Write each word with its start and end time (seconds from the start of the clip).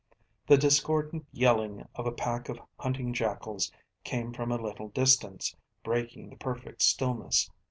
The 0.47 0.57
discordant 0.57 1.27
yelling 1.31 1.87
of 1.93 2.07
a 2.07 2.11
pack 2.11 2.49
of 2.49 2.59
hunting 2.79 3.13
jackals 3.13 3.71
came 4.03 4.33
from 4.33 4.51
a 4.51 4.57
little 4.59 4.87
distance, 4.89 5.55
breaking 5.83 6.31
the 6.31 6.37
perfect 6.37 6.81
stillness. 6.81 7.47